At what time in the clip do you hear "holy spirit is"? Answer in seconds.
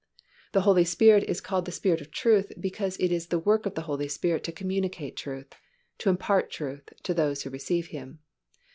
0.61-1.41